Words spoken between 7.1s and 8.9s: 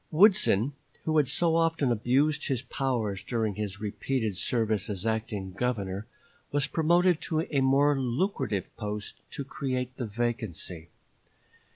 to a more lucrative